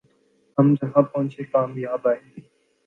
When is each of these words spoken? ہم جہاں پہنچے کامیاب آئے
ہم 0.57 0.73
جہاں 0.73 1.01
پہنچے 1.03 1.43
کامیاب 1.43 2.07
آئے 2.07 2.19